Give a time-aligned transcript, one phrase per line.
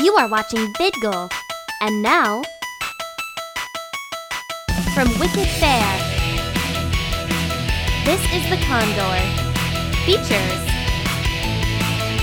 [0.00, 1.28] You are watching VidGoal.
[1.80, 2.42] And now,
[4.94, 5.98] from Wicked Faire,
[8.04, 9.18] this is The Condor.
[10.06, 10.68] Features.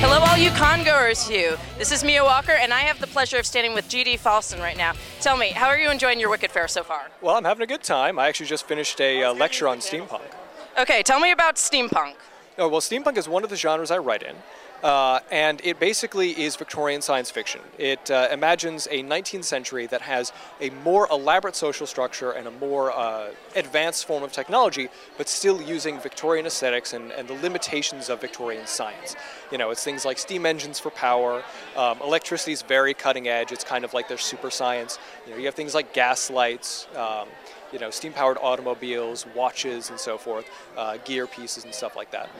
[0.00, 1.58] Hello, all you congoers, you.
[1.76, 4.78] This is Mia Walker, and I have the pleasure of standing with GD Falksen right
[4.78, 4.94] now.
[5.20, 7.10] Tell me, how are you enjoying your Wicked Faire so far?
[7.20, 8.18] Well, I'm having a good time.
[8.18, 10.32] I actually just finished a uh, lecture on steampunk.
[10.78, 12.14] Okay, tell me about steampunk.
[12.56, 14.36] Oh, well, steampunk is one of the genres I write in.
[14.82, 17.60] Uh, and it basically is Victorian science fiction.
[17.78, 22.50] It uh, imagines a 19th century that has a more elaborate social structure and a
[22.52, 28.08] more uh, advanced form of technology, but still using Victorian aesthetics and, and, the limitations
[28.08, 29.16] of Victorian science.
[29.50, 31.42] You know, it's things like steam engines for power,
[31.76, 34.98] um, electricity is very cutting edge, it's kind of like their super science.
[35.26, 37.28] You know, you have things like gas lights, um,
[37.72, 42.30] you know, steam-powered automobiles, watches, and so forth, uh, gear pieces and stuff like that.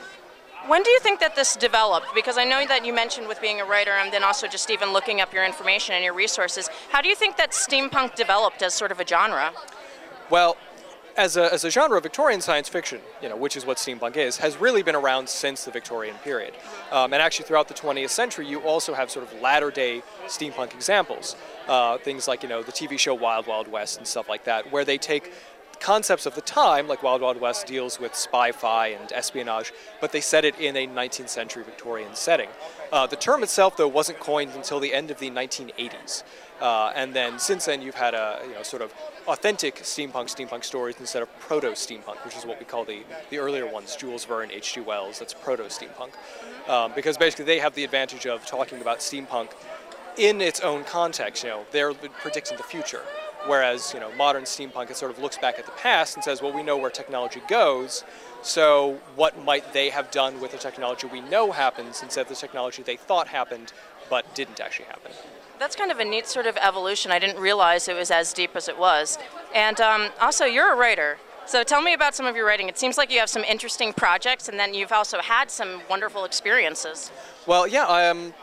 [0.67, 2.09] When do you think that this developed?
[2.15, 4.93] Because I know that you mentioned with being a writer and then also just even
[4.93, 6.69] looking up your information and your resources.
[6.91, 9.53] How do you think that steampunk developed as sort of a genre?
[10.31, 10.57] Well,
[11.19, 14.37] as a, as a genre, Victorian science fiction, you know, which is what steampunk is,
[14.37, 16.55] has really been around since the Victorian period.
[16.93, 21.35] Um, and actually, throughout the 20th century, you also have sort of latter-day steampunk examples.
[21.67, 24.71] Uh, things like, you know, the TV show Wild Wild West and stuff like that,
[24.71, 25.33] where they take
[25.81, 30.21] concepts of the time, like Wild Wild West deals with spy-fi and espionage, but they
[30.21, 32.49] set it in a 19th century Victorian setting.
[32.93, 36.23] Uh, the term itself, though, wasn't coined until the end of the 1980s.
[36.61, 38.93] Uh, and then since then, you've had a you know sort of
[39.29, 43.39] authentic steampunk steampunk stories instead of proto steampunk, which is what we call the the
[43.39, 44.81] earlier ones, Jules Verne, H.G.
[44.81, 45.21] Wells.
[45.21, 46.11] That's proto steampunk,
[46.69, 49.51] um, because basically they have the advantage of talking about steampunk
[50.17, 51.45] in its own context.
[51.45, 53.03] You know, they're predicting the future.
[53.49, 56.43] Whereas, you know, modern steampunk, it sort of looks back at the past and says,
[56.43, 58.05] well, we know where technology goes,
[58.43, 62.35] so what might they have done with the technology we know happens instead of the
[62.35, 63.73] technology they thought happened
[64.11, 65.13] but didn't actually happen?
[65.59, 67.11] That's kind of a neat sort of evolution.
[67.11, 69.19] I didn't realize it was as deep as it was.
[69.55, 71.19] And um, also, you're a writer.
[71.47, 72.69] So tell me about some of your writing.
[72.69, 76.27] It seems like you have some interesting projects, and then you've also had some wonderful
[76.27, 77.11] experiences.
[77.47, 78.19] Well, yeah, I am.
[78.19, 78.35] Um,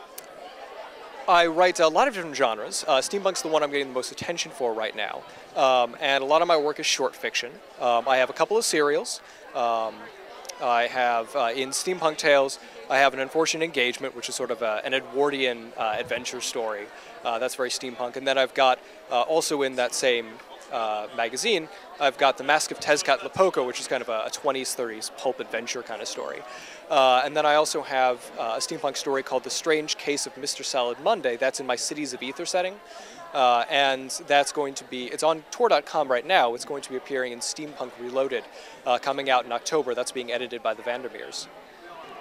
[1.28, 2.84] I write a lot of different genres.
[2.86, 5.22] Uh, steampunk's the one I'm getting the most attention for right now.
[5.56, 7.50] Um, and a lot of my work is short fiction.
[7.80, 9.20] Um, I have a couple of serials.
[9.54, 9.94] Um,
[10.62, 14.62] I have, uh, in Steampunk Tales, I have an unfortunate engagement, which is sort of
[14.62, 16.86] a, an Edwardian uh, adventure story.
[17.24, 18.14] Uh, that's very steampunk.
[18.14, 18.78] And then I've got,
[19.10, 20.28] uh, also in that same
[20.72, 21.68] uh, magazine,
[22.00, 25.40] I've got The Mask of Tezcatlipoca, which is kind of a, a 20s, 30s pulp
[25.40, 26.40] adventure kind of story.
[26.90, 30.34] Uh, and then I also have uh, a steampunk story called The Strange Case of
[30.36, 30.64] Mr.
[30.64, 31.36] Salad Monday.
[31.36, 32.74] That's in my Cities of Ether setting.
[33.34, 36.54] Uh, and that's going to be, it's on Tor.com right now.
[36.54, 38.44] It's going to be appearing in Steampunk Reloaded,
[38.86, 39.94] uh, coming out in October.
[39.94, 41.48] That's being edited by the Vandermeers.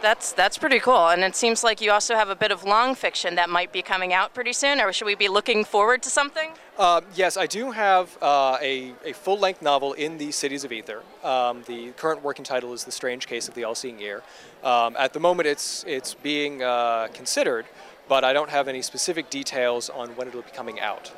[0.06, 2.94] That's that's pretty cool, and it seems like you also have a bit of long
[2.94, 4.80] fiction that might be coming out pretty soon.
[4.80, 6.52] Or should we be looking forward to something?
[6.78, 11.02] Uh, yes, I do have uh, a, a full-length novel in the Cities of Ether.
[11.24, 14.22] Um, the current working title is *The Strange Case of the All-Seeing Ear*.
[14.64, 17.66] Um, at the moment, it's it's being uh, considered,
[18.08, 21.12] but I don't have any specific details on when it'll be coming out.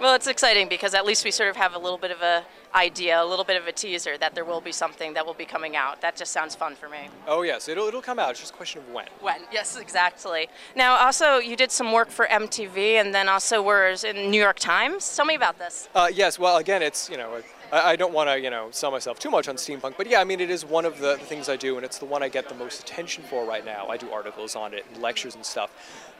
[0.00, 2.44] Well, it's exciting because at least we sort of have a little bit of a
[2.74, 5.44] idea, a little bit of a teaser that there will be something that will be
[5.44, 6.00] coming out.
[6.00, 7.08] That just sounds fun for me.
[7.26, 8.30] Oh yes, it'll it'll come out.
[8.30, 9.06] It's just a question of when.
[9.20, 9.40] When?
[9.52, 10.48] Yes, exactly.
[10.74, 14.58] Now, also you did some work for MTV, and then also were in New York
[14.58, 15.16] Times.
[15.16, 15.88] Tell me about this.
[15.94, 16.38] Uh, yes.
[16.38, 17.42] Well, again, it's you know.
[17.72, 20.20] I, I don't want to, you know, sell myself too much on steampunk, but yeah,
[20.20, 22.22] I mean, it is one of the, the, things I do, and it's the one
[22.22, 23.88] I get the most attention for right now.
[23.88, 25.70] I do articles on it, and lectures and stuff,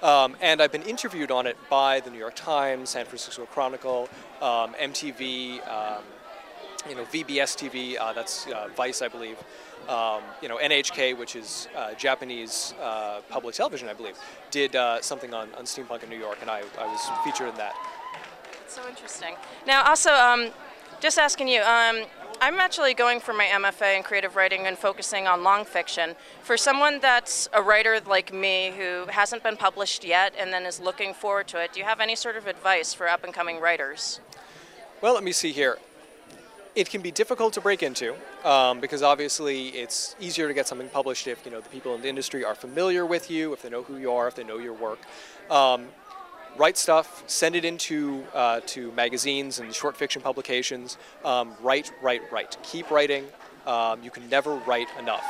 [0.02, 4.08] um, and I've been interviewed on it by the New York Times, San Francisco Chronicle,
[4.42, 5.66] um, MTV.
[5.68, 6.02] Um,
[6.88, 9.36] you know, VBS TV, uh, that's uh, Vice, I believe.
[9.88, 14.16] Um, you know, NHK, which is uh, Japanese uh, public television, I believe,
[14.50, 17.54] did uh, something on, on steampunk in New York, and I, I was featured in
[17.56, 17.74] that.
[18.52, 19.34] That's so interesting.
[19.66, 20.50] Now, also, um,
[21.00, 22.04] just asking you, um,
[22.40, 26.14] I'm actually going for my MFA in creative writing and focusing on long fiction.
[26.42, 30.80] For someone that's a writer like me who hasn't been published yet and then is
[30.80, 33.60] looking forward to it, do you have any sort of advice for up and coming
[33.60, 34.20] writers?
[35.00, 35.78] Well, let me see here.
[36.76, 38.14] It can be difficult to break into
[38.44, 42.02] um, because obviously it's easier to get something published if you know the people in
[42.02, 44.58] the industry are familiar with you, if they know who you are, if they know
[44.58, 44.98] your work.
[45.50, 45.86] Um,
[46.58, 50.98] write stuff, send it into uh, to magazines and short fiction publications.
[51.24, 52.58] Um, write, write, write.
[52.62, 53.24] Keep writing.
[53.66, 55.24] Um, you can never write enough,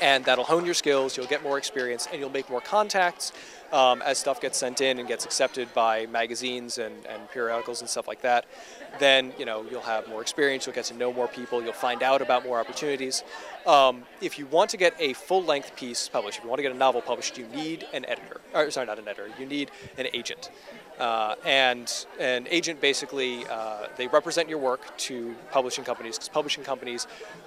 [0.00, 1.16] and that'll hone your skills.
[1.16, 3.32] You'll get more experience, and you'll make more contacts.
[3.72, 7.90] um, as stuff gets sent in and gets accepted by magazines and, and periodicals and
[7.90, 8.46] stuff like that,
[8.98, 10.66] then you know you'll have more experience.
[10.66, 11.62] You'll get to know more people.
[11.62, 13.22] You'll find out about more opportunities.
[13.66, 16.72] Um, if you want to get a full-length piece published, if you want to get
[16.72, 18.40] a novel published, you need an editor.
[18.54, 19.28] Or, sorry, not an editor.
[19.38, 20.50] You need an agent.
[20.98, 26.64] Uh, and an agent basically uh, they represent your work to publishing companies because publishing
[26.64, 27.06] companies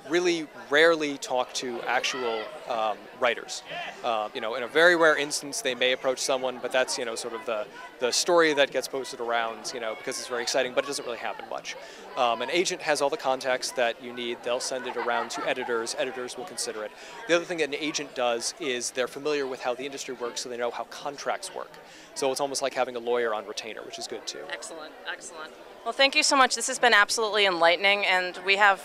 [0.10, 3.64] really rarely talk to actual um, writers.
[4.04, 7.06] Uh, you know, in a very rare instance, they may approach someone, but that's you
[7.06, 7.66] know sort of the
[8.00, 9.72] the story that gets posted around.
[9.74, 11.76] You know, because it's very exciting, but it doesn't really happen much.
[12.18, 14.38] Um, an agent has all the contacts that you need.
[14.44, 15.96] They'll send it around to editors.
[15.98, 16.92] Editors will consider it.
[17.28, 20.42] The other thing that an agent does is they're familiar with how the industry works,
[20.42, 21.72] so they know how contracts work.
[22.16, 24.40] So it's almost like having a lawyer on retainer, which is good too.
[24.52, 25.52] Excellent, excellent.
[25.84, 26.56] Well, thank you so much.
[26.56, 28.82] This has been absolutely enlightening, and we have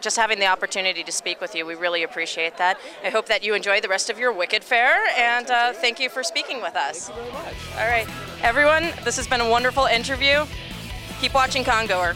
[0.00, 1.66] just having the opportunity to speak with you.
[1.66, 2.78] We really appreciate that.
[3.02, 6.08] I hope that you enjoy the rest of your Wicked Faire, and uh, thank you
[6.08, 7.08] for speaking with us.
[7.08, 7.54] Thank you very much.
[7.78, 8.08] All right,
[8.42, 10.44] everyone, this has been a wonderful interview.
[11.20, 12.14] Keep watching Congoer.